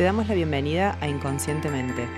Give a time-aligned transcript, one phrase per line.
[0.00, 2.08] Te damos la bienvenida a Inconscientemente,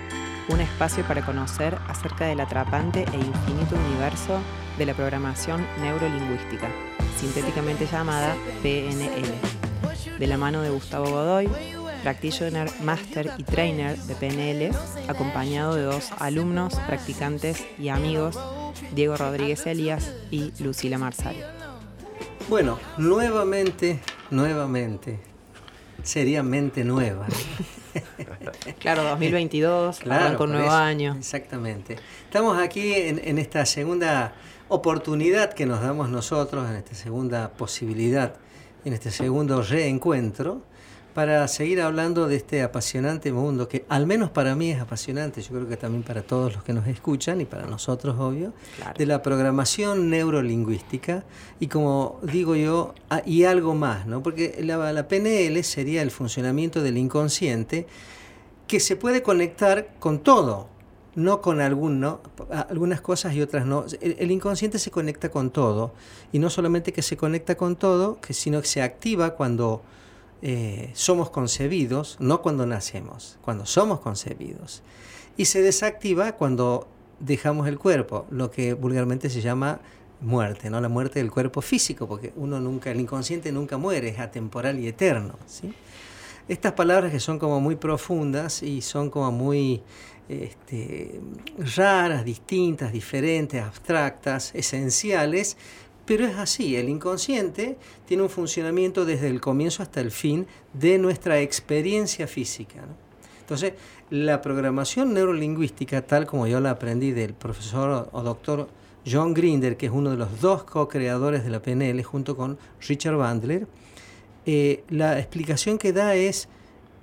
[0.50, 4.38] un espacio para conocer acerca del atrapante e infinito universo
[4.78, 6.70] de la programación neurolingüística,
[7.16, 9.34] sintéticamente llamada PNL.
[10.16, 11.50] De la mano de Gustavo Godoy,
[12.04, 14.70] practitioner, master y trainer de PNL,
[15.08, 18.38] acompañado de dos alumnos, practicantes y amigos,
[18.94, 21.34] Diego Rodríguez Elías y Lucila Marsal.
[22.48, 23.98] Bueno, nuevamente,
[24.30, 25.31] nuevamente,
[26.02, 27.26] seriamente nueva.
[28.78, 31.14] claro, 2022, claro, con nuevo año.
[31.18, 31.96] Exactamente.
[32.24, 34.34] Estamos aquí en, esta segunda
[34.68, 38.34] oportunidad que nos damos nosotros, en esta segunda posibilidad,
[38.84, 40.62] en este segundo reencuentro,
[41.14, 45.50] para seguir hablando de este apasionante mundo que al menos para mí es apasionante, yo
[45.50, 48.52] creo que también para todos los que nos escuchan y para nosotros, obvio,
[48.96, 51.24] de la programación neurolingüística
[51.60, 54.22] y como digo yo, ah, y algo más, ¿no?
[54.22, 57.86] Porque la, la PNL sería el funcionamiento del inconsciente
[58.66, 60.68] que se puede conectar con todo,
[61.14, 62.06] no con algún,
[62.50, 63.84] algunas cosas y otras no.
[64.00, 65.92] El, el, inconsciente se conecta con todo
[66.32, 69.82] y no solamente que se conecta con todo, que, sino que se activa cuando
[70.42, 74.82] eh, somos concebidos, no cuando nacemos, cuando somos concebidos.
[75.36, 76.88] Y se desactiva cuando
[77.20, 79.80] dejamos el cuerpo, lo que vulgarmente se llama
[80.20, 80.80] muerte, ¿no?
[80.80, 84.88] La muerte del cuerpo físico, porque uno nunca, el inconsciente nunca muere, es atemporal y
[84.88, 85.34] eterno.
[86.48, 89.82] Estas palabras que son como muy profundas y son como muy
[90.28, 91.20] este,
[91.76, 95.56] raras, distintas, diferentes, abstractas, esenciales,
[96.04, 100.98] pero es así, el inconsciente tiene un funcionamiento desde el comienzo hasta el fin de
[100.98, 102.84] nuestra experiencia física.
[103.40, 103.74] Entonces,
[104.10, 108.68] la programación neurolingüística, tal como yo la aprendí del profesor o doctor
[109.10, 113.16] John Grinder, que es uno de los dos co-creadores de la PNL, junto con Richard
[113.16, 113.66] Bandler,
[114.46, 116.48] eh, la explicación que da es,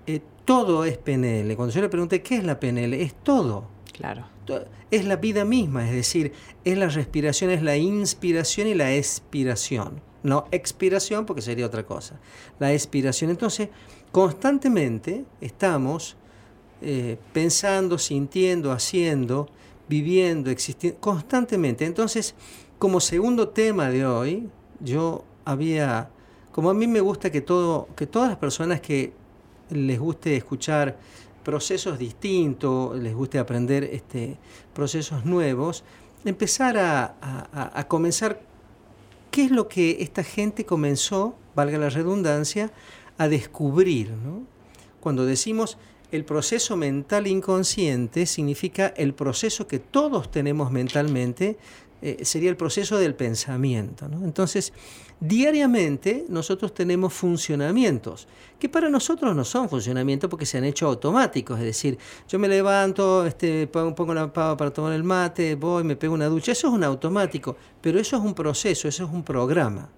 [0.08, 1.56] eh, todo es PNL.
[1.56, 2.94] Cuando yo le pregunté, ¿qué es la PNL?
[2.94, 3.66] Es todo.
[4.00, 4.26] Claro
[4.92, 6.34] es la vida misma, es decir,
[6.64, 10.02] es la respiración, es la inspiración y la expiración.
[10.24, 12.20] No expiración porque sería otra cosa.
[12.60, 13.30] La expiración.
[13.30, 13.70] Entonces,
[14.12, 16.18] constantemente estamos
[16.82, 19.48] eh, pensando, sintiendo, haciendo,
[19.88, 21.86] viviendo, existiendo, constantemente.
[21.86, 22.36] Entonces,
[22.78, 24.50] como segundo tema de hoy,
[24.82, 26.10] yo había,
[26.52, 29.14] como a mí me gusta que, todo, que todas las personas que
[29.70, 30.98] les guste escuchar
[31.50, 34.38] procesos distintos, les guste aprender este,
[34.72, 35.84] procesos nuevos,
[36.24, 38.40] empezar a, comenzar
[39.32, 42.72] qué es lo que esta gente comenzó, valga la redundancia,
[43.18, 44.12] a descubrir.
[45.00, 45.80] Cuando decimos
[46.12, 51.58] el proceso mental inconsciente, significa el proceso que todos tenemos mentalmente,
[52.02, 54.06] eh, sería el proceso del pensamiento.
[54.24, 54.74] Entonces,
[55.20, 58.28] diariamente nosotros tenemos funcionamientos,
[58.58, 62.48] que para nosotros no son funcionamientos porque se han hecho automáticos, es decir, yo me
[62.48, 66.68] levanto, este, pongo la pava para tomar el mate, voy, me pego una ducha, eso
[66.68, 69.90] es un automático, pero eso es un proceso, eso es un programa.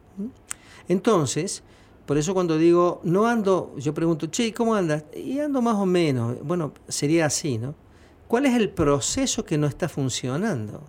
[0.87, 1.63] Entonces,
[2.05, 5.03] por eso cuando digo, no ando, yo pregunto, che, ¿cómo andas?
[5.15, 7.75] Y ando más o menos, bueno, sería así, ¿no?
[8.27, 10.83] ¿Cuál es el proceso que no está funcionando?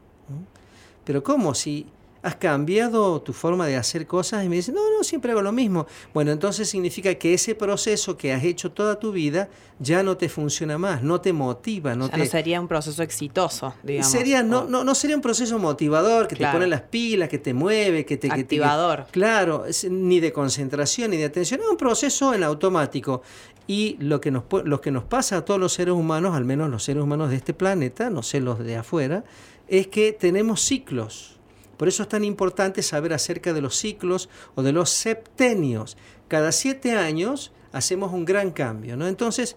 [1.04, 1.54] Pero ¿cómo?
[1.54, 1.86] Si
[2.22, 5.52] has cambiado tu forma de hacer cosas y me dices, no, no, siempre hago lo
[5.52, 5.86] mismo.
[6.14, 9.48] Bueno, entonces significa que ese proceso que has hecho toda tu vida
[9.80, 11.96] ya no te funciona más, no te motiva.
[11.96, 14.10] No, no sería un proceso exitoso, digamos.
[14.10, 17.52] Sería, no, no, no sería un proceso motivador, que te pone las pilas, que te
[17.52, 18.30] mueve, que te...
[18.30, 19.06] Activador.
[19.10, 23.22] claro, ni de concentración ni de atención, es un proceso en automático.
[23.66, 26.68] Y lo que, nos, lo que nos pasa a todos los seres humanos, al menos
[26.68, 29.24] los seres humanos de este planeta, no sé los de afuera,
[29.72, 31.38] es que tenemos ciclos.
[31.78, 35.96] Por eso es tan importante saber acerca de los ciclos o de los septenios.
[36.28, 38.98] Cada siete años hacemos un gran cambio.
[38.98, 39.08] ¿no?
[39.08, 39.56] Entonces,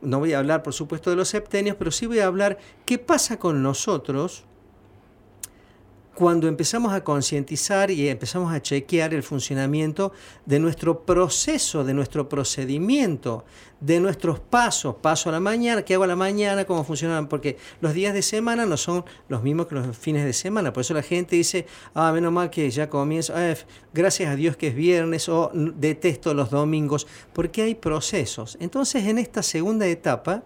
[0.00, 2.98] no voy a hablar, por supuesto, de los septenios, pero sí voy a hablar qué
[2.98, 4.44] pasa con nosotros
[6.16, 10.12] cuando empezamos a concientizar y empezamos a chequear el funcionamiento
[10.46, 13.44] de nuestro proceso, de nuestro procedimiento,
[13.80, 17.58] de nuestros pasos, paso a la mañana, qué hago a la mañana, cómo funcionan, porque
[17.82, 20.94] los días de semana no son los mismos que los fines de semana, por eso
[20.94, 23.54] la gente dice, ah, menos mal que ya comienzo, ah,
[23.92, 28.56] gracias a Dios que es viernes o detesto los domingos, porque hay procesos.
[28.58, 30.44] Entonces en esta segunda etapa,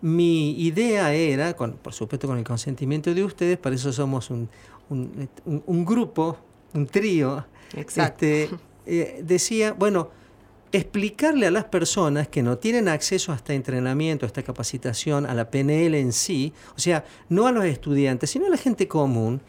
[0.00, 4.48] mi idea era, por supuesto con el consentimiento de ustedes, para eso somos un,
[4.88, 6.36] un, grupo,
[6.74, 7.44] un trío,
[7.74, 8.50] este,
[8.86, 10.10] eh, decía, bueno,
[10.72, 15.34] explicarle a las personas que no tienen acceso a este entrenamiento, a esta capacitación, a
[15.34, 19.40] la PNL en sí, o sea, no a los estudiantes, sino a la gente común,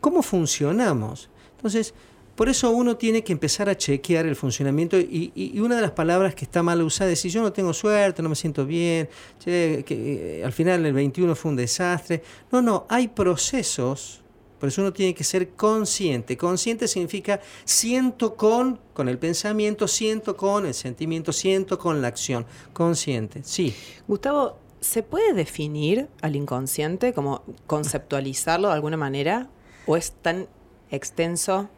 [0.00, 1.30] cómo funcionamos.
[1.56, 1.94] Entonces,
[2.36, 5.90] Por eso uno tiene que empezar a chequear el funcionamiento y, y, una de las
[5.90, 9.08] palabras que está mal usada es si yo no tengo suerte, no me siento bien,
[9.44, 12.22] que, eh, al final el 21 fue un desastre.
[12.52, 14.22] No, no, hay procesos
[14.58, 16.36] por eso uno tiene que ser consciente.
[16.36, 22.46] Consciente significa siento con, con el pensamiento, siento con el sentimiento, siento con la acción.
[22.72, 23.74] Consciente, sí.
[24.06, 29.48] Gustavo, ¿se puede definir al inconsciente, como conceptualizarlo de alguna manera?
[29.86, 30.48] ¿O es tan
[30.90, 31.68] extenso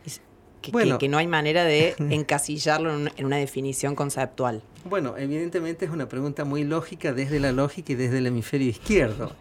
[0.60, 4.62] que, no hay manera de encasillarlo en una definición conceptual?
[4.84, 9.32] Bueno, evidentemente es una pregunta muy lógica desde la lógica y desde el hemisferio izquierdo.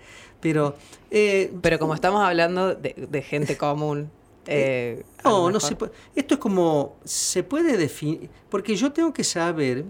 [0.42, 0.76] Pero,
[1.12, 4.10] eh, Pero como estamos hablando de, gente común.
[4.48, 5.92] Eh, no, no se puede.
[6.16, 6.98] Esto es como.
[7.04, 8.30] Se puede definir.
[8.50, 9.86] Porque yo tengo que saber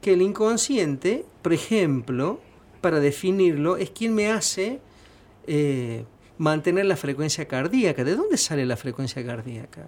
[0.00, 2.40] que el inconsciente, por ejemplo,
[2.80, 4.80] para definirlo, es quien me hace
[5.46, 6.04] eh,
[6.38, 8.02] mantener la frecuencia cardíaca.
[8.04, 9.86] ¿De dónde sale la frecuencia cardíaca?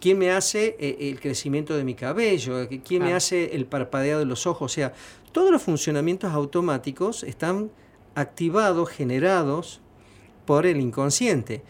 [0.00, 2.68] ¿Quién me hace el crecimiento de mi cabello?
[2.84, 4.72] ¿Quién me hace el parpadeo de los ojos?
[4.72, 4.92] O sea,
[5.32, 7.70] todos los funcionamientos automáticos están
[8.14, 9.80] activados, generados
[10.44, 11.62] por el inconsciente.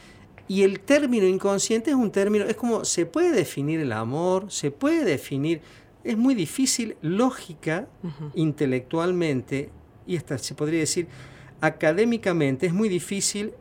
[0.49, 4.71] Y el término inconsciente es un término, es como se puede definir el amor, se
[4.71, 5.61] puede definir,
[6.05, 7.89] es muy difícil lógica,
[8.35, 9.71] intelectualmente,
[10.07, 11.09] y hasta se podría decir
[11.61, 13.53] académicamente, es muy difícil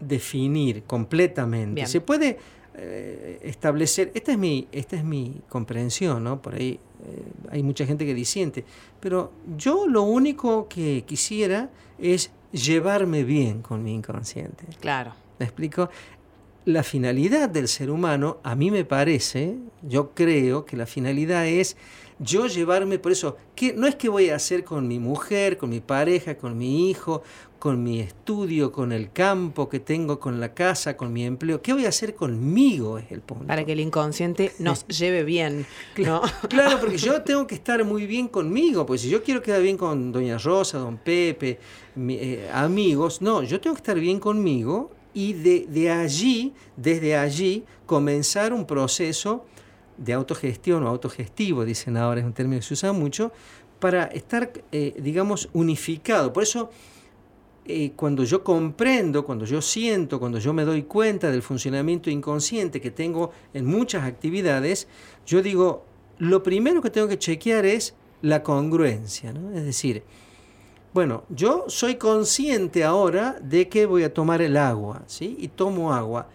[0.00, 1.86] definir completamente.
[1.86, 2.38] Se puede
[2.74, 6.40] eh, establecer, esta es mi, esta es mi comprensión, ¿no?
[6.40, 8.64] Por ahí eh, hay mucha gente que disiente,
[9.00, 14.64] pero yo lo único que quisiera es llevarme bien con mi inconsciente.
[14.80, 15.12] Claro.
[15.38, 15.90] ¿Me explico?
[16.64, 21.76] La finalidad del ser humano, a mí me parece, yo creo que la finalidad es
[22.20, 25.70] yo llevarme, por eso, ¿qué, no es que voy a hacer con mi mujer, con
[25.70, 27.22] mi pareja, con mi hijo,
[27.62, 31.62] con mi estudio, con el campo que tengo, con la casa, con mi empleo.
[31.62, 32.98] ¿Qué voy a hacer conmigo?
[32.98, 33.46] Es el punto.
[33.46, 35.64] Para que el inconsciente nos lleve bien.
[35.98, 36.22] ¿no?
[36.48, 38.84] Claro, porque yo tengo que estar muy bien conmigo.
[38.84, 41.60] Pues si yo quiero quedar bien con doña Rosa, don Pepe,
[41.96, 47.62] eh, amigos, no, yo tengo que estar bien conmigo y de, de allí, desde allí,
[47.86, 49.46] comenzar un proceso
[49.98, 53.30] de autogestión o autogestivo, dicen ahora, es un término que se usa mucho,
[53.78, 56.32] para estar, eh, digamos, unificado.
[56.32, 56.70] Por eso
[57.64, 62.80] eh, cuando yo comprendo, cuando yo siento, cuando yo me doy cuenta del funcionamiento inconsciente
[62.80, 64.88] que tengo en muchas actividades,
[65.26, 65.84] yo digo,
[66.18, 69.52] lo primero que tengo que chequear es la congruencia, ¿no?
[69.52, 70.02] Es decir,
[70.92, 75.36] bueno, yo soy consciente ahora de que voy a tomar el agua, ¿sí?
[75.38, 76.28] Y tomo agua.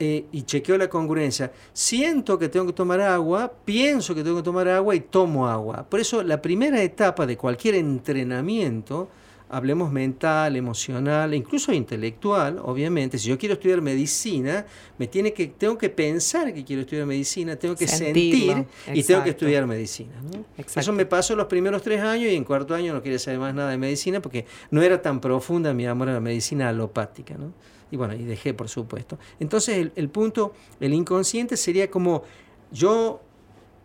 [0.00, 1.52] Eh, y chequeo la congruencia.
[1.72, 5.86] Siento que tengo que tomar agua, pienso que tengo que tomar agua y tomo agua.
[5.88, 9.08] Por eso la primera etapa de cualquier entrenamiento
[9.52, 13.18] hablemos mental, emocional, incluso intelectual, obviamente.
[13.18, 14.64] Si yo quiero estudiar medicina,
[14.96, 19.22] me tiene que, tengo que pensar que quiero estudiar medicina, tengo que sentir y tengo
[19.22, 20.14] que estudiar medicina.
[20.74, 23.54] Eso me pasó los primeros tres años y en cuarto año no quería saber más
[23.54, 27.34] nada de medicina porque no era tan profunda mi amor a la medicina alopática.
[27.34, 27.52] ¿no?
[27.90, 29.18] Y bueno, y dejé, por supuesto.
[29.38, 32.22] Entonces, el, el punto, el inconsciente sería como
[32.70, 33.20] yo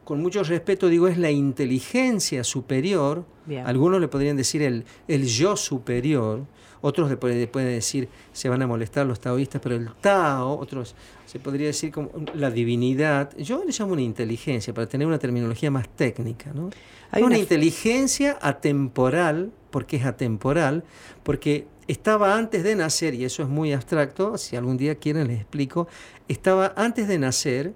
[0.07, 3.25] con mucho respeto digo, es la inteligencia superior.
[3.65, 6.45] Algunos le podrían decir el, el yo superior,
[6.79, 10.95] otros le pueden, decir, se van a molestar los taoístas, pero el Tao, otros
[11.25, 13.35] se podría decir como la divinidad.
[13.37, 16.53] Yo le llamo una inteligencia, para tener una terminología más técnica.
[16.53, 16.69] ¿no?
[17.11, 20.85] Hay una, inteligencia atemporal, porque es atemporal,
[21.23, 25.41] porque estaba antes de nacer, y eso es muy abstracto, si algún día quieren les
[25.41, 25.89] explico,
[26.29, 27.73] estaba antes de nacer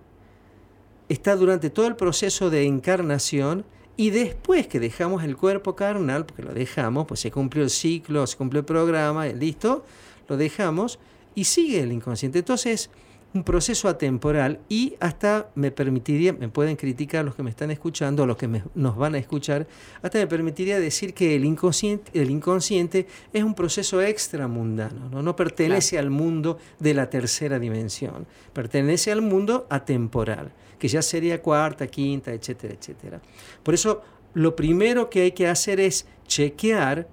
[1.11, 3.65] está durante todo el proceso de encarnación
[3.97, 8.25] y después que dejamos el cuerpo carnal, porque lo dejamos, pues se cumplió el ciclo,
[8.25, 9.83] se cumplió el programa, listo,
[10.27, 10.99] lo dejamos
[11.35, 12.39] y sigue el inconsciente.
[12.39, 12.89] Entonces,
[13.33, 18.25] un proceso atemporal y hasta me permitiría, me pueden criticar los que me están escuchando,
[18.25, 19.67] los que nos van a escuchar,
[20.01, 25.35] hasta me permitiría decir que el inconsciente, el inconsciente es un proceso extramundano, no, no
[25.35, 30.51] pertenece al mundo de la tercera dimensión, pertenece al mundo atemporal,
[30.81, 33.21] que ya sería cuarta, quinta, etcétera, etcétera.
[33.61, 34.01] Por eso,
[34.33, 37.07] lo primero que hay que hacer es chequear,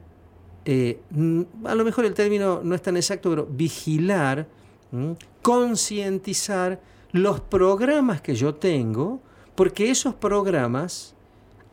[0.64, 0.98] eh,
[1.64, 4.46] a lo mejor el término no es tan exacto, pero vigilar,
[5.42, 6.80] concientizar
[7.12, 9.20] los programas que yo tengo,
[9.54, 11.14] porque esos programas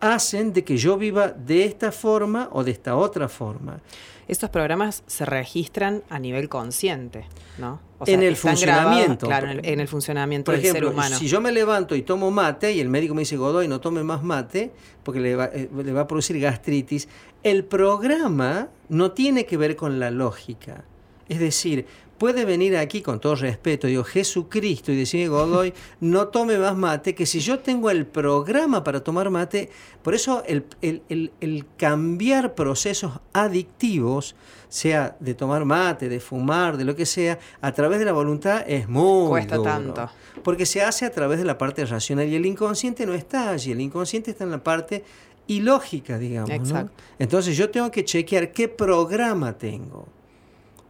[0.05, 3.79] hacen de que yo viva de esta forma o de esta otra forma.
[4.27, 7.25] Estos programas se registran a nivel consciente,
[7.59, 7.79] ¿no?
[8.05, 9.27] en el funcionamiento.
[9.27, 11.17] claro, en el, funcionamiento del ser humano.
[11.17, 14.03] Si yo me levanto y tomo mate y el médico me dice, Godoy, no tome
[14.03, 14.71] más mate
[15.03, 17.07] porque le va, eh, le va a producir gastritis,
[17.43, 20.83] el programa no tiene que ver con la lógica.
[21.29, 21.85] Es decir,
[22.17, 27.15] puede venir aquí con todo respeto, digo, Jesucristo, y decirme, Godoy, no tome más mate,
[27.15, 29.69] que si yo tengo el programa para tomar mate,
[30.01, 34.35] por eso el, el cambiar procesos adictivos,
[34.75, 38.63] sea de tomar mate, de fumar, de lo que sea, a través de la voluntad
[38.67, 40.09] es muy Cuesta tanto.
[40.43, 43.71] Porque se hace a través de la parte racional y el inconsciente no está allí,
[43.71, 45.03] el inconsciente está en la parte
[45.47, 46.49] ilógica, digamos.
[46.49, 46.91] Exacto.
[47.19, 50.07] Entonces yo tengo que chequear qué programa tengo.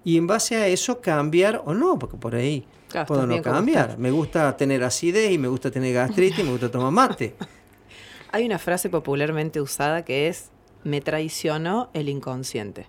[0.06, 2.66] Y en base a eso cambiar o no, porque por ahí
[3.08, 3.98] puedo no cambiar.
[3.98, 7.36] Me gusta tener acidez y me gusta tener gastritis y me gusta tomar mate.
[8.32, 10.52] Hay una frase popularmente usada que es,
[10.84, 12.88] me traicionó el inconsciente.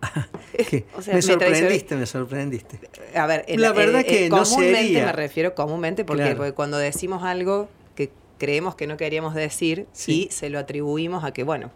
[1.12, 2.78] me sorprendiste, me sorprendiste.
[3.14, 7.68] A ver, la verdad que no comúnmente me refiero comúnmente porque, porque, cuando decimos algo
[7.94, 11.70] que creemos que no queríamos decir y se lo atribuimos a que, bueno,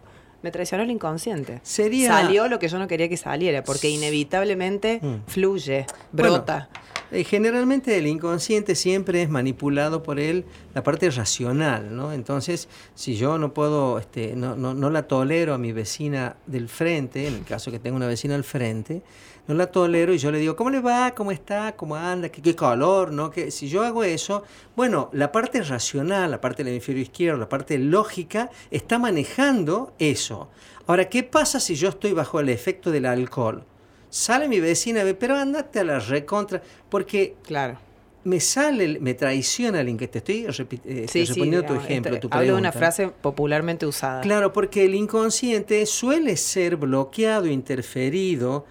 [0.46, 1.58] me traicionó el inconsciente.
[1.64, 2.06] Sería...
[2.06, 5.28] Salió lo que yo no quería que saliera, porque inevitablemente mm.
[5.28, 6.68] fluye, brota.
[7.10, 12.12] Eh, generalmente el inconsciente siempre es manipulado por él la parte racional, ¿no?
[12.12, 16.68] Entonces, si yo no puedo, este, no, no, no la tolero a mi vecina del
[16.68, 19.02] frente, en el caso que tengo una vecina al frente,
[19.46, 21.14] no la tolero y yo le digo, ¿cómo le va?
[21.14, 21.76] ¿Cómo está?
[21.76, 22.28] ¿Cómo anda?
[22.28, 23.12] ¿Qué, qué calor?
[23.12, 23.30] ¿No?
[23.30, 24.42] Que si yo hago eso,
[24.74, 30.48] bueno, la parte racional, la parte del hemisferio izquierdo, la parte lógica, está manejando eso.
[30.86, 33.64] Ahora, ¿qué pasa si yo estoy bajo el efecto del alcohol?
[34.08, 37.78] Sale mi vecina, pero andate a la recontra, porque claro.
[38.24, 40.46] me sale, me traiciona alguien que te estoy
[40.84, 44.20] eh, respondiendo tu ejemplo, tu Hablo de una frase popularmente usada.
[44.20, 48.64] Claro, porque el inconsciente suele ser bloqueado, interferido,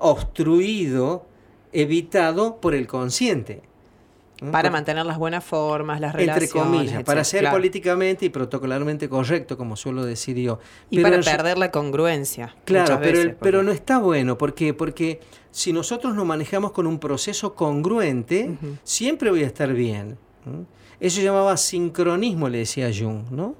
[0.00, 1.26] obstruido,
[1.72, 3.62] evitado por el consciente.
[4.52, 6.50] Para mantener las buenas formas, las relaciones.
[6.50, 10.58] Entre comillas, para ser políticamente y protocolarmente correcto, como suelo decir yo.
[10.90, 12.54] Y para perder la congruencia.
[12.66, 14.36] Claro, pero, pero no está bueno.
[14.36, 14.74] ¿Por qué?
[14.74, 20.18] Porque si nosotros nos manejamos con un proceso congruente, siempre voy a estar bien.
[21.00, 23.54] Eso llamaba sincronismo, le decía Jung, ¿no?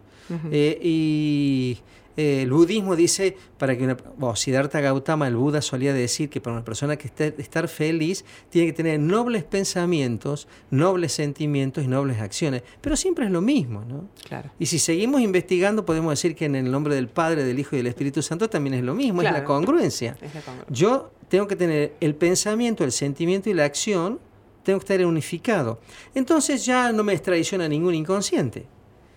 [0.50, 1.78] Eh, y
[2.16, 3.96] eh, el budismo dice, para que una,
[4.34, 8.68] Siddhartha Gautama, el Buda solía decir que para una persona que esté estar feliz tiene
[8.68, 12.62] que tener nobles pensamientos, nobles sentimientos y nobles acciones.
[12.80, 14.08] Pero siempre es lo mismo, ¿no?
[14.26, 14.50] Claro.
[14.58, 17.78] Y si seguimos investigando, podemos decir que en el nombre del Padre, del Hijo y
[17.78, 20.16] del Espíritu Santo también es lo mismo, es, la congruencia.
[20.20, 20.74] es la congruencia.
[20.74, 24.20] Yo tengo que tener el pensamiento, el sentimiento y la acción,
[24.62, 25.80] tengo que estar unificado.
[26.14, 28.66] Entonces ya no me traiciona ningún inconsciente.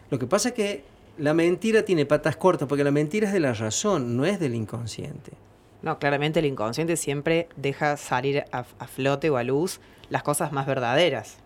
[0.10, 0.84] Lo que pasa es que
[1.20, 4.56] la mentira tiene patas cortas, porque la mentira es de la razón, no es del
[4.56, 5.34] inconsciente.
[5.82, 10.66] No, claramente el inconsciente siempre deja salir a, flote o a luz las cosas más
[10.66, 11.38] verdaderas.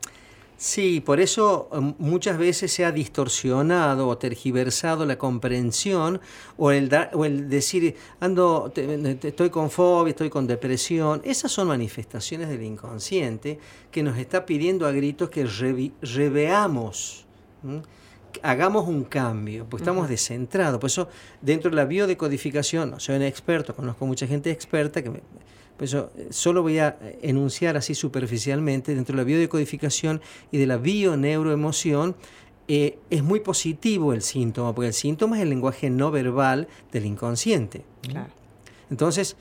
[0.56, 6.22] Sí, por eso um, muchas veces se ha distorsionado o tergiversado la comprensión
[6.58, 11.22] o el, o el decir, ando, estoy con fobia, estoy con depresión.
[11.26, 13.60] Esas son manifestaciones del inconsciente
[13.92, 15.46] que nos está pidiendo a gritos que
[16.02, 17.26] reveamos
[18.42, 20.80] hagamos un cambio, pues estamos descentrados.
[20.80, 21.08] Por eso,
[21.42, 25.22] dentro de la biodecodificación, no soy un experto, conozco mucha gente experta que me,
[25.78, 30.22] por eso eh, solo voy a eh, enunciar así superficialmente, dentro de la biodecodificación
[30.52, 32.16] y de la bioneuroemoción,
[32.68, 37.06] eh, es muy positivo el síntoma, porque el síntoma es el lenguaje no verbal del
[37.06, 37.84] inconsciente.
[38.90, 39.36] Entonces,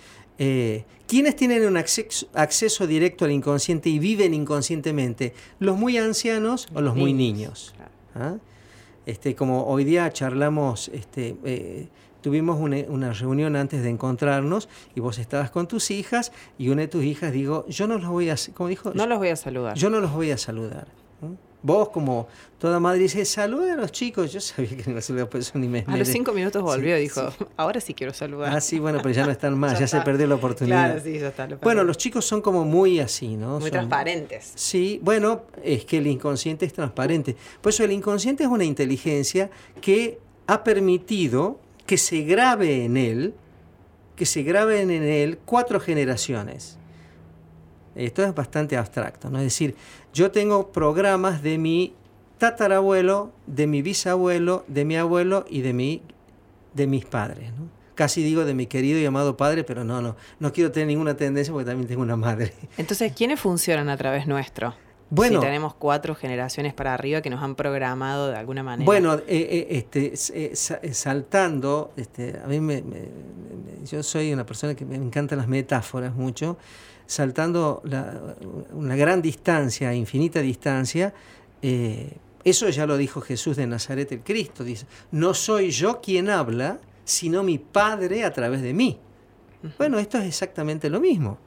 [1.06, 5.34] ¿quiénes tienen un acceso, directo al inconsciente y viven inconscientemente?
[5.60, 7.74] ¿Los muy ancianos o los muy niños?
[8.16, 8.38] ¿Ah?
[9.06, 11.88] Este, como hoy día charlamos, este, eh,
[12.20, 16.88] tuvimos una, reunión antes de encontrarnos y vos estabas con tus hijas y una de
[16.88, 19.76] tus hijas digo, yo no los voy a, como dijo, no los voy a saludar.
[19.76, 20.86] Yo no los voy a saludar.
[21.62, 22.26] Vos, como
[22.58, 24.32] toda madre, dices, saluda a los chicos.
[24.32, 25.84] Yo sabía que no saludaba, por eso ni me...
[25.86, 28.54] A los cinco minutos volvió y dijo, ahora sí quiero saludar.
[28.54, 30.86] Ah, sí, bueno, pero ya no están más, ya, se perdió la oportunidad.
[30.86, 31.46] Claro, sí, ya está.
[31.62, 33.60] Bueno, los chicos son como muy así, ¿no?
[33.60, 34.52] Muy transparentes.
[34.56, 37.36] Sí, bueno, es que el inconsciente es transparente.
[37.60, 39.50] Por eso el inconsciente es una inteligencia
[39.80, 43.34] que ha permitido que se grabe en él,
[44.16, 46.78] que se graben en él cuatro generaciones.
[47.94, 49.38] Esto es bastante abstracto, ¿no?
[49.38, 49.74] Es decir,
[50.12, 51.94] yo tengo programas de mi
[52.38, 56.02] tatarabuelo, de mi bisabuelo, de mi abuelo y de, mi,
[56.74, 57.68] de mis padres, ¿no?
[57.94, 61.14] Casi digo de mi querido y amado padre, pero no, no, no quiero tener ninguna
[61.14, 62.52] tendencia porque también tengo una madre.
[62.78, 64.74] Entonces, ¿quiénes funcionan a través nuestro?
[65.14, 68.86] Bueno, si tenemos cuatro generaciones para arriba que nos han programado de alguna manera.
[68.86, 72.82] Bueno, eh, eh, este, eh, saltando, este, a mí me,
[73.84, 76.56] yo soy una persona que me encantan las metáforas mucho
[77.12, 77.82] saltando
[78.72, 81.12] una gran distancia, infinita distancia,
[81.60, 86.30] eh, eso ya lo dijo Jesús de Nazaret el Cristo, dice, no soy yo quien
[86.30, 88.98] habla, sino mi Padre a través de mí.
[89.76, 91.38] Bueno, esto es exactamente lo mismo.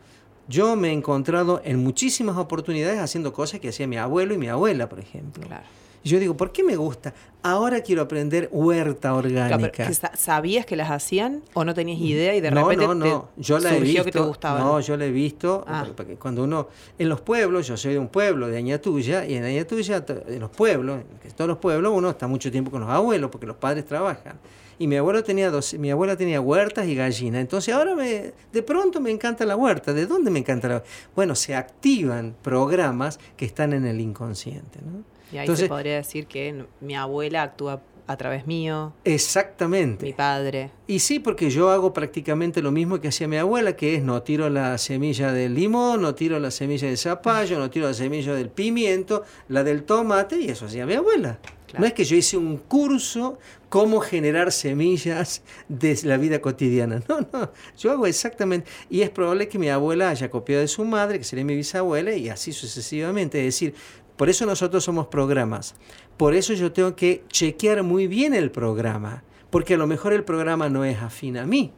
[0.48, 4.48] yo me he encontrado en muchísimas oportunidades haciendo cosas que hacía mi abuelo y mi
[4.48, 5.48] abuela, por ejemplo.
[5.48, 5.66] Claro.
[6.06, 7.16] Y yo digo, ¿por qué me gusta?
[7.42, 9.90] Ahora quiero aprender huerta orgánica.
[10.14, 13.30] ¿Sabías que las hacían o no tenías idea y de repente no, no.
[13.38, 14.60] yo la he visto, que te gustaba?
[14.60, 15.66] No, yo la he visto.
[15.68, 15.84] Ah.
[16.20, 16.68] Cuando uno,
[17.00, 20.52] en los pueblos, yo soy de un pueblo de Añatuya, y en Añatuya, en los
[20.52, 23.84] pueblos, en todos los pueblos, uno está mucho tiempo con los abuelos porque los padres
[23.84, 24.38] trabajan.
[24.78, 27.42] Y mi abuelo tenía dos, mi abuela tenía huertas y gallinas.
[27.42, 29.92] Entonces ahora me, de pronto me encanta la huerta.
[29.92, 30.90] ¿De dónde me encanta la huerta?
[31.16, 35.15] Bueno, se activan programas que están en el inconsciente, ¿no?
[35.32, 38.94] Y ahí se podría decir que mi abuela actúa a través mío.
[39.04, 40.06] Exactamente.
[40.06, 40.72] Mi padre.
[40.88, 44.22] Y sí, porque yo hago prácticamente lo mismo que hacía mi abuela, que es no
[44.22, 48.34] tiro la semilla del limón, no tiro la semilla del zapallo, no tiro la semilla
[48.34, 51.40] del pimiento, la del tomate, y eso hacía mi abuela.
[51.78, 57.02] No es que yo hice un curso cómo generar semillas de la vida cotidiana.
[57.10, 58.70] No, no, yo hago exactamente.
[58.90, 62.14] Y es probable que mi abuela haya copiado de su madre, que sería mi bisabuela,
[62.14, 63.40] y así sucesivamente.
[63.40, 63.74] Es decir,
[64.18, 65.76] por eso nosotros somos programas.
[66.18, 70.24] Por eso yo tengo que chequear muy bien el programa, porque a lo mejor el
[70.24, 71.74] programa no es afín a mí.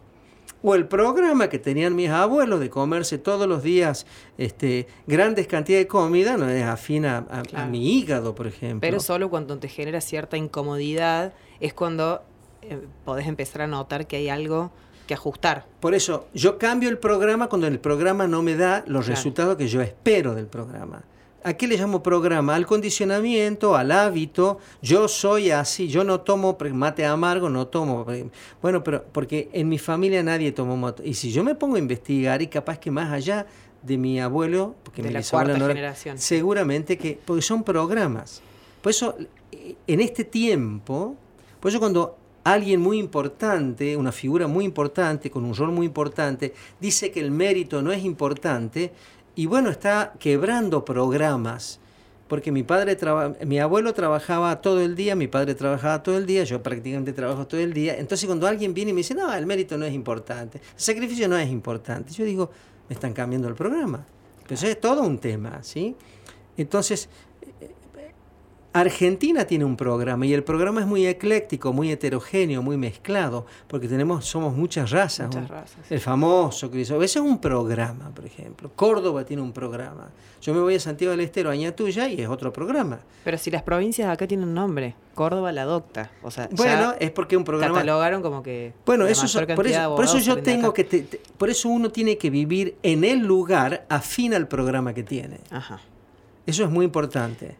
[0.63, 5.86] O el programa que tenían mis abuelos de comerse todos los días este, grandes cantidades
[5.86, 7.25] de comida no es afín a,
[7.70, 8.82] mi hígado, por ejemplo.
[8.82, 12.24] Pero solo cuando te genera cierta incomodidad es cuando
[12.63, 14.72] eh, podés empezar a notar que hay algo
[15.06, 15.65] que ajustar.
[15.79, 19.67] Por eso, yo cambio el programa cuando el programa no me da los resultados que
[19.67, 21.03] yo espero del programa.
[21.48, 22.56] ¿A qué le llamo programa?
[22.56, 24.60] Al condicionamiento, al hábito.
[24.82, 28.06] Yo soy así, yo no tomo mate amargo, no tomo.
[28.62, 31.08] Bueno, pero porque en mi familia nadie tomó mate.
[31.08, 33.48] Y si yo me pongo a investigar y capaz que más allá
[33.82, 36.18] de mi abuelo, porque de me la cuarta generación.
[36.18, 38.42] seguramente que, porque son programas.
[38.82, 39.16] Por eso,
[39.88, 41.16] en este tiempo,
[41.62, 46.54] por eso cuando alguien muy importante, una figura muy importante, con un rol muy importante,
[46.80, 48.92] dice que el mérito no es importante,
[49.38, 51.79] y bueno, está quebrando programas,
[52.27, 52.98] porque mi padre
[53.46, 57.46] mi abuelo trabajaba todo el día, mi padre trabajaba todo el día, yo prácticamente trabajo
[57.46, 57.96] todo el día.
[58.00, 61.27] Entonces cuando alguien viene y me dice, no, el mérito no es importante, el sacrificio
[61.27, 62.50] no es importante, yo digo,
[62.90, 64.03] me están cambiando el programa.
[64.42, 65.96] Pero eso es todo un tema, ¿sí?
[66.57, 67.07] Entonces,
[68.74, 73.88] Argentina tiene un programa y el programa es muy ecléctico, muy heterogéneo, muy mezclado, porque
[73.88, 75.27] tenemos, somos muchas razas.
[75.27, 75.92] Muchas razas.
[75.92, 77.01] El famoso Cristo.
[77.01, 78.70] Ese es un programa, por ejemplo.
[78.75, 80.10] Córdoba tiene un programa.
[80.42, 83.00] Yo me voy a Santiago del Estero, Añatuya, y es otro programa.
[83.24, 86.12] Pero si las provincias acá tienen un nombre, Córdoba la adopta.
[86.22, 87.74] O sea, bueno, es porque un programa.
[87.74, 88.74] Catalogaron como que.
[88.86, 89.25] Bueno, eso
[89.56, 91.20] por, eso, por eso yo tengo que.
[91.38, 95.40] por eso uno tiene que vivir en el lugar afín al programa que tiene.
[95.50, 95.80] Ajá.
[96.46, 97.56] Eso es muy importante.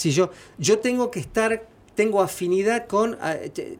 [0.00, 3.18] Si yo, yo tengo que estar, tengo afinidad con...
[3.20, 3.78] Ah, te,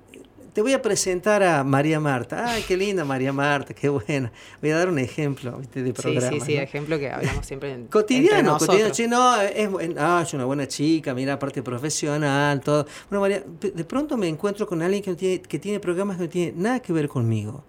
[0.60, 2.44] voy a presentar a María Marta.
[2.46, 4.30] Ay, qué linda María Marta, qué buena.
[4.60, 6.30] Voy a dar un ejemplo de programa.
[6.30, 8.58] Sí, sí, sí, ejemplo que hablamos siempre en, cotidiano.
[8.58, 12.86] Cotidiano, sí, no, es, ah, es una buena chica, mira, aparte profesional, todo.
[13.08, 16.28] Bueno, María, de pronto me encuentro con alguien que tiene, que tiene programas que no
[16.28, 17.64] tiene nada que ver conmigo.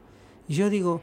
[0.50, 1.02] Y yo digo,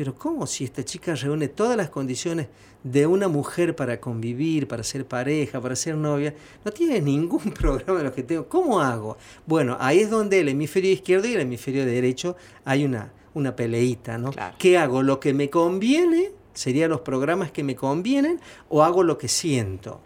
[0.00, 2.46] pero ¿cómo si esta chica reúne todas las condiciones
[2.82, 6.34] de una mujer para convivir, para ser pareja, para ser novia?
[6.64, 8.48] No tiene ningún programa de los que tengo.
[8.48, 9.18] ¿Cómo hago?
[9.44, 12.34] Bueno, ahí es donde el hemisferio izquierdo y el hemisferio derecho
[12.64, 14.30] hay una, una peleita, ¿no?
[14.56, 15.02] ¿Qué hago?
[15.02, 16.30] ¿Lo que me conviene?
[16.54, 18.40] ¿Serían los programas que me convienen?
[18.70, 20.00] ¿O hago lo que siento?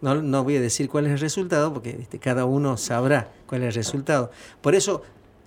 [0.00, 3.68] No, no voy a decir cuál es el resultado porque cada uno sabrá cuál es
[3.70, 4.30] el resultado.
[4.60, 5.02] Por eso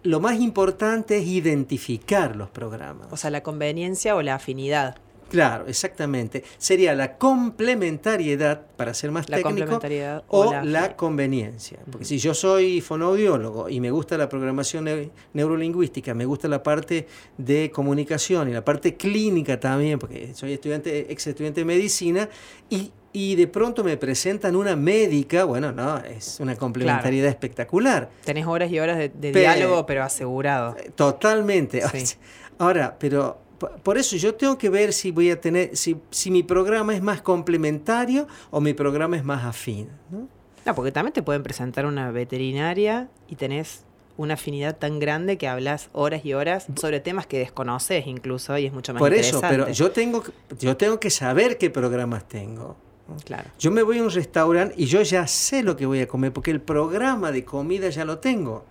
[0.06, 3.08] lo más importante es identificar los programas.
[3.12, 4.98] O sea, la conveniencia o la afinidad.
[5.30, 6.44] Claro, exactamente.
[6.58, 9.80] Sería la complementariedad, para ser más la técnico,
[10.28, 11.80] o, la, conveniencia.
[11.90, 17.08] Porque si yo soy fonoaudiólogo y me gusta la programación neurolingüística, me gusta la parte
[17.38, 22.30] de comunicación y la parte clínica también, porque soy estudiante, ex estudiante de medicina,
[22.70, 28.10] y y de pronto me presentan una médica, bueno, no, es una complementariedad espectacular.
[28.26, 30.76] Tenés horas y horas de, diálogo, pero asegurado.
[30.78, 31.82] Eh, totalmente.
[32.58, 33.40] Ahora, pero
[33.84, 37.02] por eso yo tengo que ver si voy a tener, si, si mi programa es
[37.02, 39.90] más complementario o mi programa es más afín.
[40.10, 40.28] ¿no?
[40.66, 43.86] no, porque también te pueden presentar una veterinaria y tenés
[44.18, 48.66] una afinidad tan grande que hablas horas y horas sobre temas que desconoces incluso y
[48.66, 50.24] es mucho más Por eso, pero yo tengo,
[50.60, 52.78] yo tengo que saber qué programas tengo.
[53.24, 53.50] Claro.
[53.60, 56.34] Yo me voy a un restaurante y yo ya sé lo que voy a comer
[56.34, 58.66] porque el programa de comida ya lo tengo.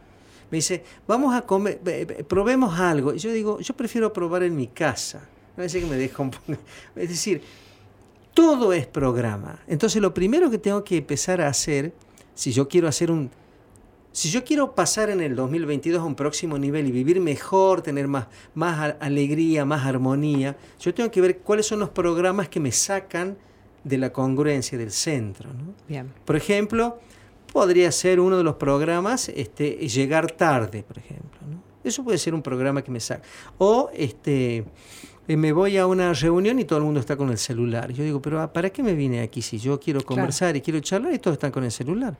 [0.54, 1.80] Me dice, vamos a comer,
[2.28, 3.12] probemos algo.
[3.12, 5.28] Y yo digo, yo prefiero probar en mi casa.
[5.56, 6.60] No es que me descomponga.
[6.94, 7.42] Es decir,
[8.32, 9.58] todo es programa.
[9.66, 11.92] Entonces lo primero que tengo que empezar a hacer,
[12.36, 13.32] si yo quiero hacer un,
[14.12, 18.06] Si yo quiero pasar en el 2022 a un próximo nivel y vivir mejor, tener
[18.06, 22.70] más, más alegría, más armonía, yo tengo que ver cuáles son los programas que me
[22.70, 23.36] sacan
[23.82, 25.50] de la congruencia del centro.
[25.88, 26.12] Bien.
[26.24, 27.00] Por ejemplo,
[27.54, 31.38] podría ser uno de los programas este, llegar tarde, por ejemplo.
[31.84, 33.22] Eso puede ser un programa que me saca.
[33.58, 34.64] O este,
[35.28, 37.92] eh, me voy a una reunión y todo el mundo está con el celular.
[37.92, 41.14] Yo digo, pero ¿para qué me vine aquí si yo quiero conversar y quiero charlar
[41.14, 42.16] y todos están con el celular?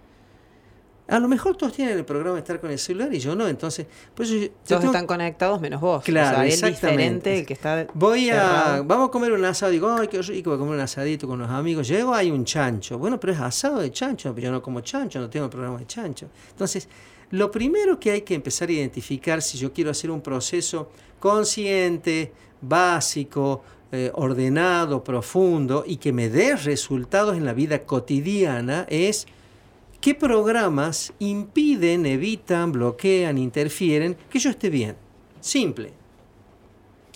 [1.06, 3.46] A lo mejor todos tienen el programa de estar con el celular y yo no,
[3.46, 3.86] entonces...
[4.14, 4.30] Pues
[4.66, 6.02] todos están conectados menos vos.
[6.02, 7.86] Claro, o sea, diferente el que está...
[7.92, 8.82] Voy a...
[8.84, 11.38] Vamos a comer un asado, digo, ay, qué rico, voy a comer un asadito con
[11.38, 11.86] los amigos.
[11.88, 12.98] Llego, hay un chancho.
[12.98, 15.86] Bueno, pero es asado de chancho, yo no como chancho, no tengo el programa de
[15.86, 16.28] chancho.
[16.50, 16.88] Entonces,
[17.30, 20.90] lo primero que hay que empezar a identificar si yo quiero hacer un proceso
[21.20, 23.62] consciente, básico,
[23.92, 29.26] eh, ordenado, profundo y que me dé resultados en la vida cotidiana es
[30.04, 34.96] ¿Qué programas impiden, evitan, bloquean, interfieren que yo esté bien?
[35.40, 35.94] Simple.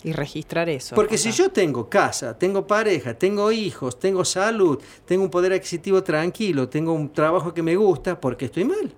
[0.04, 0.94] Y registrar eso.
[0.94, 6.02] Porque si yo tengo casa, tengo pareja, tengo hijos, tengo salud, tengo un poder adquisitivo
[6.02, 8.90] tranquilo, tengo un trabajo que me gusta, ¿por qué estoy mal?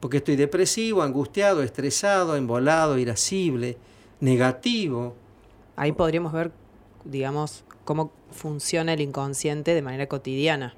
[0.00, 3.76] Porque estoy depresivo, angustiado, estresado, embolado, irascible,
[4.20, 5.14] negativo.
[5.76, 6.50] Ahí podríamos ver,
[7.04, 10.74] digamos, cómo funciona el inconsciente de manera cotidiana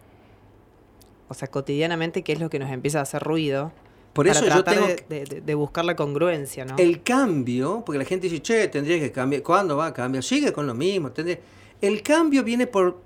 [1.29, 3.73] o sea, cotidianamente, qué es lo que nos empieza a hacer ruido.
[4.13, 6.77] Por eso yo tengo de, buscar la congruencia, ¿no?
[6.77, 9.43] El cambio, porque la gente dice, che, tendría que cambiar.
[9.43, 10.25] ¿Cuándo va a cambiar?
[10.25, 11.13] Sigue con lo mismo.
[11.81, 13.01] El cambio viene por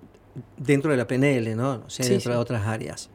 [0.56, 1.82] dentro de la PNL, ¿no?
[1.86, 3.10] O sea, dentro de otras áreas.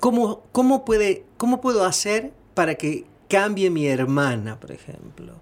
[0.00, 5.34] ¿Cómo, cómo, puede, ¿Cómo puedo hacer para que cambie mi hermana, por ejemplo?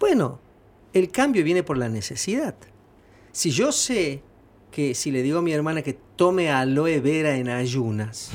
[0.00, 0.40] Bueno,
[0.92, 2.54] el cambio viene por la necesidad.
[3.30, 4.22] Si yo sé
[4.76, 8.30] que si le digo a mi hermana que tome aloe vera en ayunas,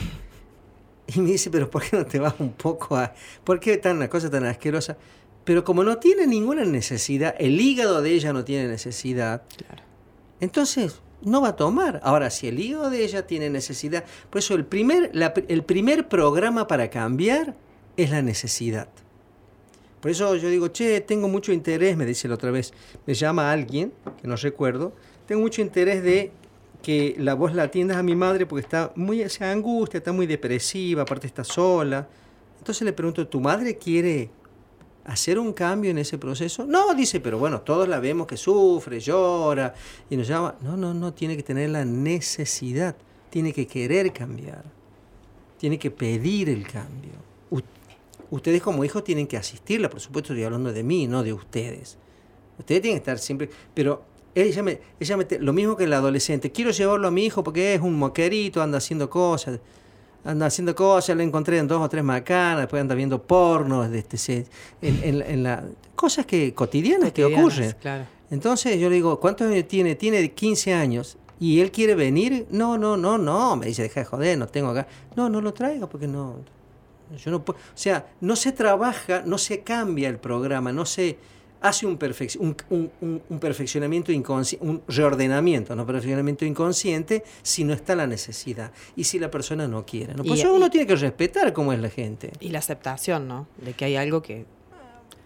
[1.05, 3.13] y me dice, pero ¿por qué no te vas un poco a...
[3.43, 4.97] ¿Por qué tan una cosa tan asquerosa?
[5.43, 9.43] Pero como no tiene ninguna necesidad, el hígado de ella no tiene necesidad,
[10.39, 11.99] entonces no va a tomar.
[12.01, 15.11] Ahora, si el hígado de ella tiene necesidad, por eso el primer,
[15.47, 17.55] el primer programa para cambiar
[17.97, 18.87] es la necesidad.
[19.99, 22.73] Por eso yo digo, che, tengo mucho interés, me dice la otra vez,
[23.05, 24.93] me llama alguien, que no recuerdo,
[25.31, 26.29] tengo mucho interés de
[26.83, 30.27] que la voz la atiendas a mi madre porque está muy, se angustia, está muy
[30.27, 32.05] depresiva, aparte está sola.
[32.57, 34.29] Entonces le pregunto, ¿tu madre quiere
[35.05, 36.65] hacer un cambio en ese proceso?
[36.65, 39.73] No, dice, pero bueno, todos la vemos que sufre, llora
[40.09, 40.55] y nos llama.
[40.59, 42.97] No, no, no, tiene que tener la necesidad,
[43.29, 44.65] tiene que querer cambiar,
[45.57, 47.13] tiene que pedir el cambio.
[48.31, 51.97] ustedes como hijos tienen que asistirla, por supuesto estoy hablando de mí, no de ustedes.
[52.59, 56.51] Ustedes tienen que estar siempre, pero ella me, ella me, lo mismo que el adolescente,
[56.51, 59.59] quiero llevarlo a mi hijo porque es un moquerito, anda haciendo cosas,
[60.23, 64.45] anda haciendo cosas, lo encontré en dos o tres macanas, después anda viendo porno, este,
[64.81, 65.63] en, en, la,
[65.95, 67.75] cosas que cotidianas, que ocurren.
[68.29, 69.95] Entonces yo le digo, ¿cuántos años tiene?
[69.95, 71.17] Tiene 15 años.
[71.39, 72.45] ¿Y él quiere venir?
[72.51, 73.55] No, no, no, no.
[73.57, 74.87] Me dice, deja de joder, no tengo acá.
[75.15, 76.35] No, no lo traigo porque no.
[77.17, 77.59] Yo no puedo.
[77.59, 81.17] O sea, no se trabaja, no se cambia el programa, no se
[81.61, 88.71] hace un, un, perfeccionamiento inconsciente, un reordenamiento, no perfeccionamiento inconsciente, si no está la necesidad
[88.95, 90.15] y si la persona no quiere.
[90.15, 90.23] ¿no?
[90.23, 92.31] Pues uno tiene que respetar cómo es la gente.
[92.39, 93.47] Y la aceptación, ¿no?
[93.57, 94.45] De que hay algo que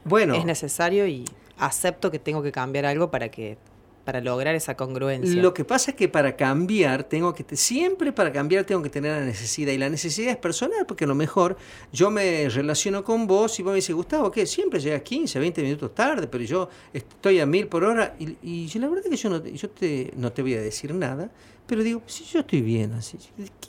[0.04, 1.26] bueno, es necesario y
[1.58, 3.58] acepto que tengo que cambiar algo para que
[4.06, 5.42] para lograr esa congruencia.
[5.42, 9.20] Lo que pasa es que para cambiar tengo que siempre para cambiar tengo que tener
[9.20, 11.58] la necesidad y la necesidad es personal porque a lo mejor
[11.92, 15.62] yo me relaciono con vos y vos me dices Gustavo que siempre llegas 15, 20
[15.64, 19.30] minutos tarde pero yo estoy a mil por hora y, la verdad es que yo
[19.30, 21.32] no yo te no te voy a decir nada
[21.66, 23.18] pero digo si yo estoy bien así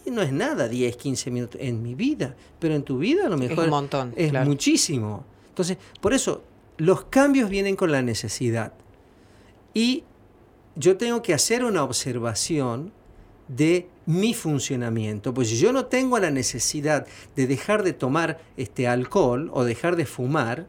[0.04, 3.28] que no es nada 10, 15 minutos en mi vida pero en tu vida a
[3.28, 6.42] lo mejor es un montón es muchísimo entonces por eso
[6.78, 8.72] los cambios vienen con la necesidad.
[9.74, 10.04] Y
[10.76, 12.92] yo tengo que hacer una observación
[13.48, 15.32] de mi funcionamiento.
[15.34, 19.96] Pues si yo no tengo la necesidad de dejar de tomar este alcohol o dejar
[19.96, 20.66] de fumar,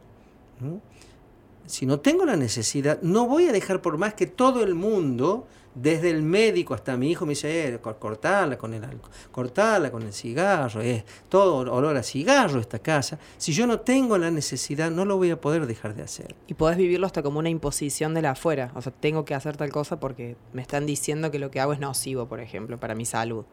[1.66, 5.46] si no tengo la necesidad, no voy a dejar por más que todo el mundo
[5.80, 8.82] desde el médico hasta mi hijo me dice, eh, cortala con el
[9.30, 13.18] cortala con el cigarro, es todo olor a cigarro esta casa.
[13.36, 16.34] Si yo no tengo la necesidad, no lo voy a poder dejar de hacer.
[16.46, 18.72] Y podés vivirlo hasta como una imposición de la afuera.
[18.74, 21.72] O sea, tengo que hacer tal cosa porque me están diciendo que lo que hago
[21.72, 23.44] es nocivo, por ejemplo, para mi salud.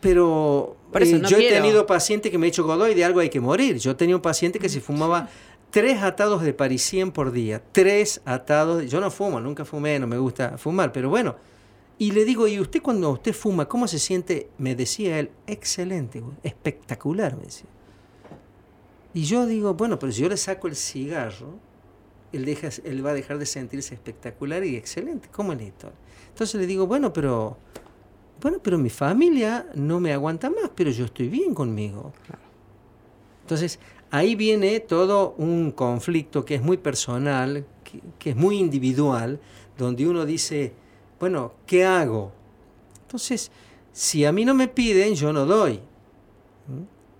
[0.00, 3.40] Pero eh, yo he tenido pacientes que me he hecho godoy de algo hay que
[3.40, 3.78] morir.
[3.78, 5.28] Yo tenía un paciente que se fumaba
[5.70, 7.62] tres atados de parisien por día.
[7.72, 8.84] Tres atados.
[8.88, 11.34] Yo no fumo, nunca fumé, no me gusta fumar, pero bueno
[11.98, 14.50] Y le digo, ¿y usted cuando usted fuma, cómo se siente?
[14.58, 17.68] Me decía él, excelente, espectacular, me decía.
[19.12, 21.54] Y yo digo, bueno, pero si yo le saco el cigarro,
[22.32, 25.28] él, deja, él va a dejar de sentirse espectacular y excelente.
[25.30, 25.92] ¿Cómo es esto?
[26.30, 27.56] Entonces le digo, bueno, pero,
[28.40, 32.12] bueno, pero mi familia no me aguanta más, pero yo estoy bien conmigo.
[33.42, 33.78] Entonces,
[34.10, 37.64] ahí viene todo un conflicto que es muy personal,
[38.18, 39.38] que, es muy individual,
[39.78, 40.72] donde uno dice,
[41.18, 42.32] bueno, ¿qué hago?
[43.02, 43.50] Entonces,
[43.92, 45.80] si a mí no me piden, yo no doy.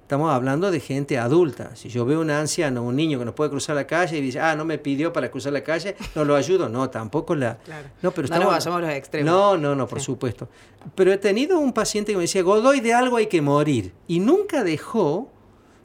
[0.02, 1.74] Estamos hablando de gente adulta.
[1.76, 4.38] Si yo veo un anciano, un niño que no puede cruzar la calle y dice,
[4.38, 6.68] ah, no me pidió para cruzar la calle, no lo ayudo.
[6.68, 7.59] No, tampoco la.
[8.02, 8.66] No, pero estamos.
[8.66, 9.33] No, los extremos.
[9.33, 10.48] No, no, no, por supuesto.
[10.94, 13.94] Pero he tenido un paciente que me decía, Godoy, de algo hay que morir.
[14.07, 15.30] Y nunca dejó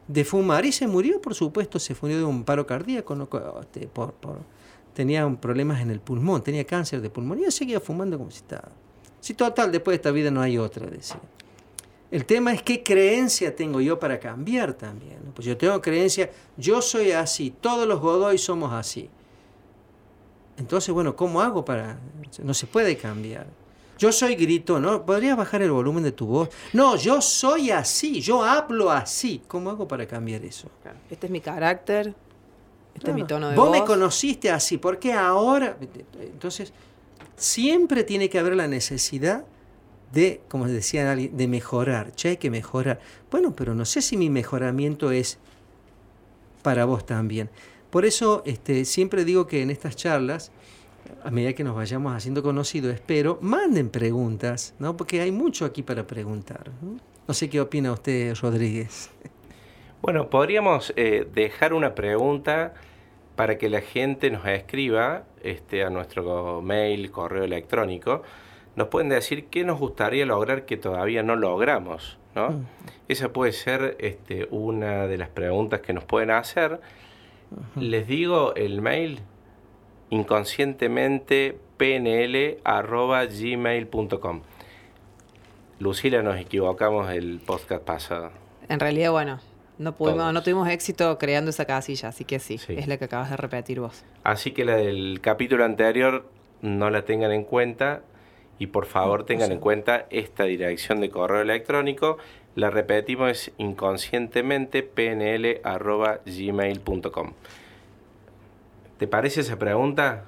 [0.10, 3.16] de fumar y se murió, por supuesto, se murió de un paro cardíaco,
[3.62, 4.14] este, por,
[4.94, 8.70] tenía problemas en el pulmón, tenía cáncer de pulmón y seguía fumando como si estaba.
[9.20, 11.20] Si total, después de esta vida no hay otra, decía.
[12.12, 15.20] El tema es qué creencia tengo yo para cambiar también.
[15.36, 19.10] Pues yo tengo creencia, yo soy así, todos los Godoy somos así.
[20.58, 22.00] Entonces, bueno, ¿cómo hago para...?
[22.44, 23.48] No se puede cambiar.
[23.98, 25.06] Yo soy grito, ¿no?
[25.06, 26.50] ¿Podrías bajar el volumen de tu voz?
[26.74, 29.42] No, yo soy así, yo hablo así.
[29.48, 30.70] ¿Cómo hago para cambiar eso?
[31.10, 32.16] Este es mi carácter,
[33.00, 33.70] este es mi tono de voz.
[33.70, 35.78] Vos me conociste así, ¿por qué ahora?
[36.20, 36.74] Entonces,
[37.36, 39.46] siempre tiene que haber la necesidad
[40.12, 42.14] de, como decía alguien, de mejorar.
[42.14, 43.00] Che, hay que mejorar.
[43.32, 45.40] Bueno, pero no sé si mi mejoramiento es
[46.62, 47.50] para vos también.
[47.90, 50.52] Por eso este, siempre digo que en estas charlas
[51.24, 54.96] a medida que nos vayamos haciendo conocidos, espero, manden preguntas, ¿no?
[54.96, 56.72] Porque hay mucho aquí para preguntar.
[57.28, 59.10] No, sé qué opina usted, Rodríguez.
[60.02, 62.74] Bueno, podríamos eh, dejar una pregunta
[63.40, 68.22] para que la gente nos escriba este, a nuestro mail, correo electrónico.
[68.76, 72.50] Nos pueden decir qué nos gustaría lograr que todavía no logramos, ¿no?
[72.50, 72.66] Mm.
[73.08, 76.82] Esa puede ser este, una de las preguntas que nos pueden hacer.
[77.78, 79.22] Les digo el mail
[80.10, 82.62] inconscientemente pnl.gmail.com.
[85.80, 88.32] Lucila, nos equivocamos el podcast pasado.
[88.68, 89.40] En realidad, bueno,
[89.80, 93.30] no, pudimos, no tuvimos éxito creando esa casilla, así que sí, es la que acabas
[93.30, 94.04] de repetir vos.
[94.24, 96.30] Así que la del capítulo anterior
[96.62, 98.02] no la tengan en cuenta
[98.60, 102.18] y por favor tengan en cuenta esta dirección de correo electrónico.
[102.56, 105.64] La repetimos es inconscientemente pnl.gmail.com.
[108.98, 110.26] ¿Te parece esa pregunta?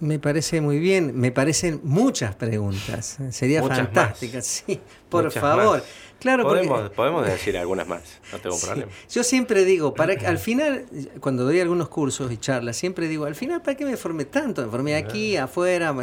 [0.00, 3.18] Me parece muy bien, me parecen muchas preguntas.
[3.30, 5.82] Sería fantástica, sí, por favor.
[6.18, 8.90] Claro, podemos, podemos decir algunas más, no tengo problema.
[9.10, 10.86] Yo siempre digo, para al final,
[11.20, 14.62] cuando doy algunos cursos y charlas, siempre digo, al final, ¿para qué me formé tanto?
[14.62, 15.94] Me formé aquí, afuera,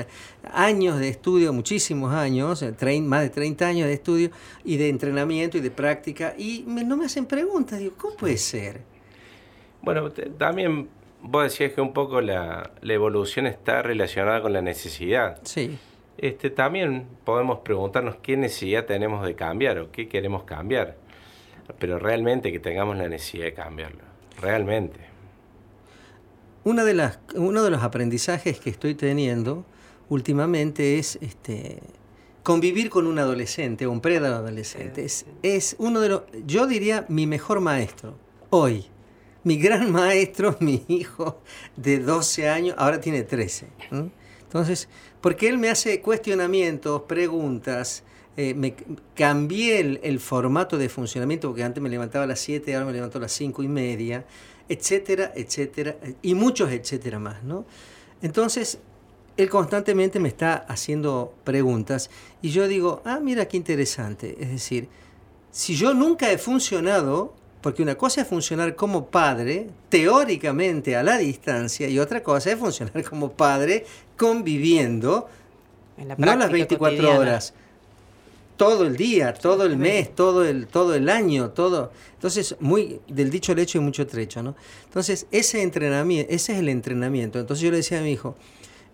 [0.54, 2.64] años de estudio, muchísimos años,
[3.04, 4.32] más de 30 años de estudio
[4.64, 7.80] y de entrenamiento y de práctica, y no me hacen preguntas.
[7.80, 8.82] Digo, ¿cómo puede ser?
[9.82, 10.90] Bueno, también
[11.22, 15.40] vos decías que un poco la, evolución está relacionada con la necesidad.
[15.44, 15.78] Sí.
[16.18, 20.98] Este, también podemos preguntarnos qué necesidad tenemos de cambiar o qué queremos cambiar,
[21.80, 24.02] pero realmente que tengamos la necesidad de cambiarlo,
[24.42, 25.00] realmente.
[26.64, 29.64] Una de las, uno de los aprendizajes que estoy teniendo
[30.10, 31.80] últimamente es este,
[32.42, 35.06] convivir con un adolescente o un preadolescente.
[35.06, 38.16] Es, es uno de los, yo diría, mi mejor maestro
[38.50, 38.88] hoy
[39.48, 41.40] mi gran maestro, mi hijo
[41.78, 43.68] de 12 años, ahora tiene 13.
[44.42, 44.90] Entonces,
[45.22, 48.04] porque él me hace cuestionamientos, preguntas,
[48.36, 48.76] eh, me
[49.16, 53.20] cambié el, formato de funcionamiento, porque antes me levantaba a las 7, ahora me levanto
[53.20, 54.26] a las 5 y media,
[54.68, 57.66] etcétera, etcétera, y muchos etcétera más, ¿no?
[58.22, 58.80] Entonces,
[59.38, 62.10] él constantemente me está haciendo preguntas
[62.42, 64.90] y yo digo, ah, mira qué interesante, es decir,
[65.52, 67.34] si yo nunca he funcionado,
[67.68, 72.58] porque una cosa es funcionar como padre, teóricamente a la distancia, y otra cosa es
[72.58, 75.28] funcionar como padre conviviendo,
[76.18, 77.54] no las 24 horas,
[78.56, 81.92] todo el día, todo el mes, todo el, todo el año, todo.
[82.14, 84.56] Entonces, muy del dicho al hecho y mucho trecho, ¿no?
[84.86, 87.38] Entonces, ese entrenamiento, ese es el entrenamiento.
[87.38, 88.38] Entonces yo le decía a mi hijo,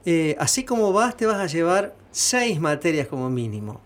[0.03, 3.81] eh, así como vas, te vas a llevar seis materias como mínimo.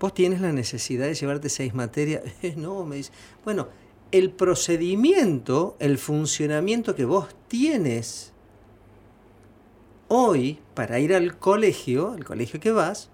[0.00, 2.22] ¿Vos tienes la necesidad de llevarte seis materias?
[2.56, 3.12] no, me dice.
[3.44, 3.68] Bueno,
[4.12, 8.32] el procedimiento, el funcionamiento que vos tienes
[10.08, 13.10] hoy para ir al colegio, al colegio que vas,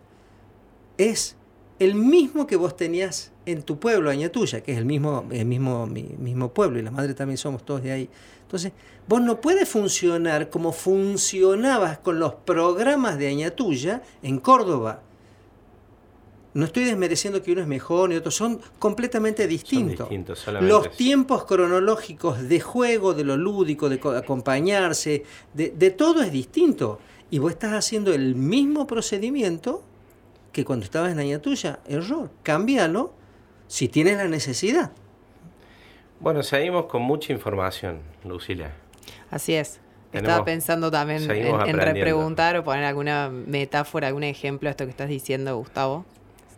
[0.96, 1.36] es
[1.78, 5.86] el mismo que vos tenías en tu pueblo, Añatuya, que es el mismo, el mismo,
[5.86, 8.10] mismo pueblo, y la madre también somos todos de ahí.
[8.42, 8.72] Entonces,
[9.06, 15.02] vos no puedes funcionar como funcionabas con los programas de Añatuya en Córdoba.
[16.56, 20.08] No estoy desmereciendo que uno es mejor ni otro, son completamente distintos.
[20.60, 26.98] Los tiempos cronológicos de juego, de lo lúdico, de acompañarse, de, de todo es distinto.
[27.30, 29.82] Y vos estás haciendo el mismo procedimiento
[30.52, 31.80] que cuando estabas en Aña Tuya.
[31.86, 32.30] Error.
[32.42, 33.12] Cámbialo
[33.68, 34.92] si tienes la necesidad.
[36.20, 38.70] Bueno, seguimos con mucha información, Lucila.
[39.30, 39.80] Así es.
[40.12, 45.10] Estaba pensando también en, repreguntar o poner alguna metáfora, algún ejemplo a esto que estás
[45.10, 46.06] diciendo, Gustavo.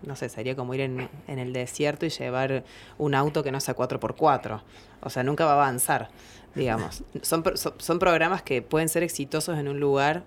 [0.03, 2.65] No sé, sería como ir en, el desierto y llevar
[2.99, 4.61] un auto que no sea 4x4.
[5.01, 6.09] O sea, nunca va a avanzar,
[6.55, 7.03] digamos.
[7.23, 10.25] Son, son, programas que pueden ser exitosos en un lugar.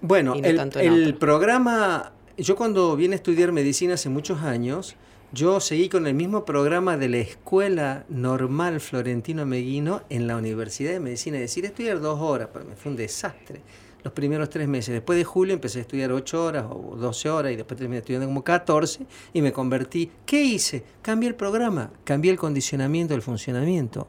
[0.00, 4.96] Bueno, el, el programa, yo cuando vine a estudiar medicina hace muchos años,
[5.32, 10.92] yo seguí con el mismo programa de la Escuela Normal Florentino Meguino en la Universidad
[10.92, 11.36] de Medicina.
[11.36, 13.62] Es decir, estudiar dos horas, para mí fue un desastre
[14.02, 14.92] los primeros tres meses.
[14.92, 18.26] Después de julio empecé a estudiar ocho horas o doce horas y después terminé estudiando
[18.26, 20.10] como catorce y me convertí.
[20.26, 20.84] ¿Qué hice?
[21.02, 24.08] Cambié el programa, cambié el condicionamiento del funcionamiento.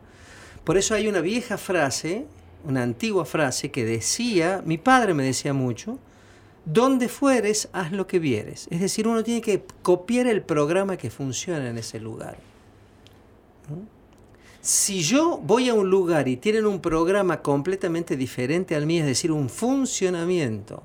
[0.64, 2.26] Por eso hay una vieja frase,
[2.64, 6.00] una antigua frase que decía, mi padre me decía mucho,
[6.66, 8.68] donde fueres, haz lo que vieres.
[8.72, 12.38] Es decir, uno tiene que copiar el programa que funciona en ese lugar.
[14.64, 19.08] Si yo voy a un lugar y tienen un programa completamente diferente al mío, es
[19.08, 20.82] decir, un funcionamiento.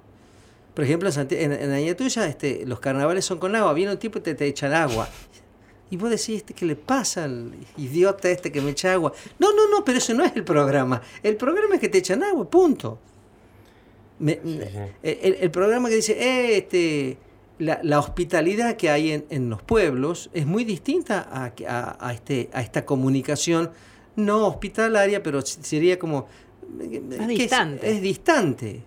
[0.74, 3.72] Por ejemplo, en, en Añatuya este, los carnavales son con agua.
[3.74, 5.08] Viene un tipo y te, te echan agua.
[5.90, 9.12] Y vos decís, este, ¿qué le pasa al idiota este que me echa agua?
[9.38, 11.00] No, no, no, pero eso no es el programa.
[11.22, 12.98] El programa es que te echan agua, punto.
[14.20, 17.16] El, programa que dice, eh, este,
[17.58, 23.70] la, hospitalidad que hay en, los pueblos es muy distinta a, este, a esta comunicación
[24.16, 26.26] no hospitalaria, pero sería como...
[26.80, 27.90] Es distante.
[27.90, 28.82] Es, distante.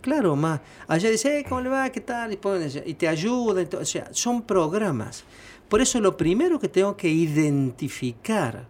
[0.00, 0.60] claro, más.
[0.86, 1.90] Allá dice, eh, ¿cómo le va?
[1.90, 2.32] ¿Qué tal?
[2.32, 3.64] Y, te ayuda.
[3.80, 5.24] o sea, son programas.
[5.68, 8.66] Por eso lo primero que tengo que identificar,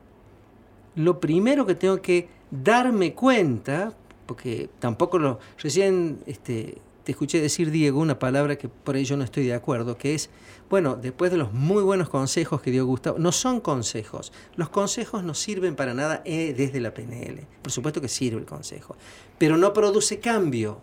[0.94, 3.92] lo primero que tengo que darme cuenta,
[4.26, 5.38] porque tampoco lo...
[5.58, 9.96] Recién este, te escuché decir, Diego, una palabra que por ello no estoy de acuerdo,
[9.96, 10.28] que es,
[10.68, 15.24] bueno, después de los muy buenos consejos que dio Gustavo, no son consejos, los consejos
[15.24, 18.94] no sirven para nada eh, desde la PNL, por supuesto que sirve el consejo,
[19.38, 20.82] pero no produce cambio,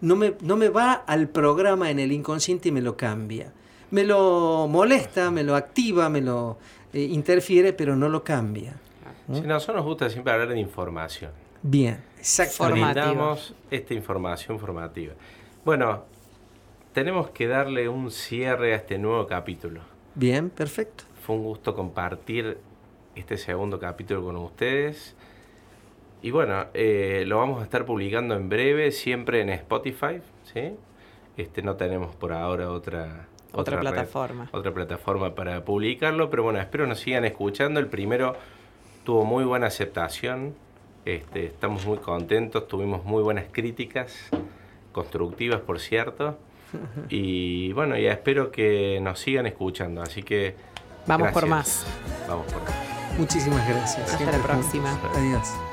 [0.00, 3.52] no me, no me va al programa en el inconsciente y me lo cambia,
[3.90, 6.58] me lo molesta, me lo activa, me lo
[6.92, 8.78] eh, interfiere, pero no lo cambia.
[9.32, 11.32] Si a nosotros nos gusta siempre hablar de información.
[11.60, 13.00] Bien, exactamente.
[13.00, 15.14] Brindamos esta información formativa.
[15.66, 16.04] Bueno,
[16.92, 19.80] tenemos que darle un cierre a este nuevo capítulo.
[20.14, 21.02] Bien, perfecto.
[21.22, 22.58] Fue un gusto compartir
[23.16, 25.16] este segundo capítulo con ustedes.
[26.22, 30.76] Y bueno, eh, lo vamos a estar publicando en breve, siempre en Spotify, ¿sí?
[31.36, 34.48] Este, no tenemos por ahora otra, otra, plataforma.
[34.52, 37.80] otra plataforma para publicarlo, pero bueno, espero nos sigan escuchando.
[37.80, 38.36] El primero
[39.02, 40.54] tuvo muy buena aceptación,
[41.04, 44.30] este, estamos muy contentos, tuvimos muy buenas críticas
[44.96, 46.38] constructivas, por cierto.
[47.08, 50.02] Y bueno, ya espero que nos sigan escuchando.
[50.02, 50.56] Así que.
[51.06, 51.86] Vamos por más.
[52.28, 53.18] Vamos por más.
[53.18, 54.12] Muchísimas gracias.
[54.12, 54.98] Hasta la próxima.
[55.14, 55.65] Adiós.